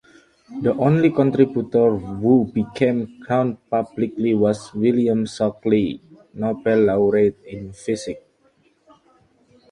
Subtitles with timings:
[0.63, 6.01] The only contributor who became known publicly was William Shockley,
[6.33, 8.23] Nobel laureate in physics.